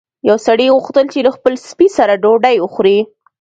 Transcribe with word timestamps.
یو 0.29 0.37
سړي 0.47 0.67
غوښتل 0.75 1.05
چې 1.13 1.19
له 1.25 1.31
خپل 1.37 1.53
سپي 1.69 1.87
سره 1.97 2.13
ډوډۍ 2.23 2.55
وخوري. 2.59 2.97